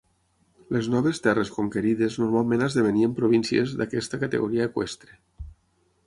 Les 0.75 0.87
noves 0.91 1.19
terres 1.25 1.51
conquerides 1.57 2.15
normalment 2.23 2.65
esdevenien 2.67 3.13
províncies 3.19 3.75
d'aquesta 3.81 4.21
categoria 4.25 4.67
eqüestre. 4.71 5.15